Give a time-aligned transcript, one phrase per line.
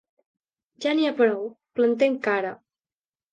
[0.85, 1.43] Ja n’hi ha prou,
[1.81, 2.55] plantem cara!